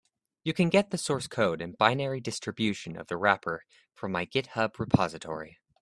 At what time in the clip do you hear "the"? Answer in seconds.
0.89-0.97, 3.05-3.17